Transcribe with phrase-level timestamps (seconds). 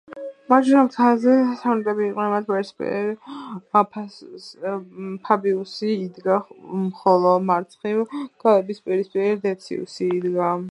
[0.51, 3.11] მარჯვენა ფრთაზე სამნიტები იყვნენ, მათ პირისპირ
[5.29, 6.39] ფაბიუსი იდგა,
[7.03, 8.03] ხოლო მარცხნივ
[8.47, 10.51] გალების პირისპირ დეციუსი იდგა.